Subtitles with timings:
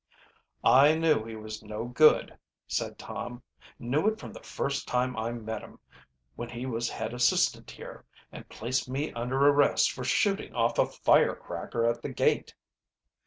[0.65, 3.43] "I knew he was no good," said Tom.
[3.77, 5.77] "Knew it from the first time I met him,
[6.35, 10.87] when he was head assistant here, and placed me under arrest for shooting off a
[10.87, 12.55] fire cracker at the gate."